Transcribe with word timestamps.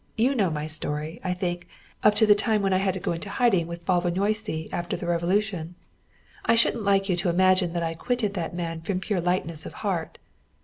You 0.15 0.33
know 0.33 0.49
my 0.49 0.65
story, 0.65 1.19
I 1.23 1.35
think, 1.35 1.67
up 2.01 2.15
to 2.15 2.25
the 2.25 2.33
time 2.33 2.63
when 2.63 2.73
I 2.73 2.77
had 2.79 2.95
to 2.95 2.99
go 2.99 3.11
into 3.11 3.29
hiding 3.29 3.67
with 3.67 3.85
Bálványossi 3.85 4.67
after 4.73 4.97
the 4.97 5.05
Revolution. 5.05 5.75
I 6.43 6.55
shouldn't 6.55 6.81
like 6.83 7.07
you 7.07 7.15
to 7.17 7.29
imagine 7.29 7.73
that 7.73 7.83
I 7.83 7.93
quitted 7.93 8.33
that 8.33 8.55
man 8.55 8.81
from 8.81 8.99
pure 8.99 9.21
lightness 9.21 9.67
of 9.67 9.73
heart. 9.85 10.17